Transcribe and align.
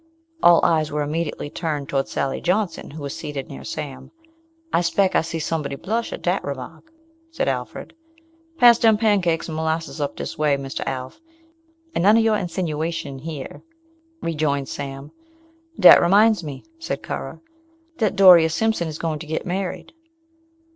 All 0.41 0.65
eyes 0.65 0.91
were 0.91 1.03
immediately 1.03 1.51
turned 1.51 1.87
toward 1.87 2.07
Sally 2.07 2.41
Johnson, 2.41 2.89
who 2.89 3.03
was 3.03 3.15
seated 3.15 3.47
near 3.49 3.63
Sarn. 3.63 4.09
"I 4.73 4.81
speck 4.81 5.13
I 5.15 5.21
see 5.21 5.37
somebody 5.37 5.75
blush 5.75 6.11
at 6.11 6.23
dat 6.23 6.43
remark," 6.43 6.91
said 7.29 7.47
Alfred. 7.47 7.93
"Pass 8.57 8.79
dem 8.79 8.97
pancakes 8.97 9.47
and 9.47 9.55
molasses 9.55 10.01
up 10.01 10.15
dis 10.15 10.39
way, 10.39 10.57
Mr. 10.57 10.81
Alf, 10.87 11.19
and 11.93 12.01
none 12.03 12.17
of 12.17 12.23
your 12.23 12.35
insinawaysion 12.37 13.19
here," 13.21 13.61
rejoined 14.23 14.69
Sam. 14.69 15.11
"Dat 15.79 16.01
reminds 16.01 16.43
me," 16.43 16.63
said 16.79 17.03
Currer, 17.03 17.39
"dat 17.99 18.15
Doreas 18.15 18.55
Simpson 18.55 18.87
is 18.87 18.97
gwine 18.97 19.19
to 19.19 19.27
git 19.27 19.45
married." 19.45 19.93